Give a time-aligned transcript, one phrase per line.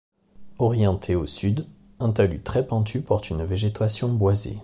[0.57, 1.67] Orienté au sud,
[1.99, 4.57] un talus très pentu porte une végétation boisée.